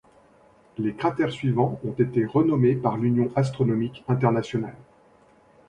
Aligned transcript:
Les 0.79 0.93
cratères 0.95 1.31
suivants 1.31 1.79
ont 1.85 1.91
été 1.91 2.25
renommés 2.25 2.73
par 2.73 2.97
l'union 2.97 3.31
astronomique 3.35 4.03
internationale. 4.07 4.75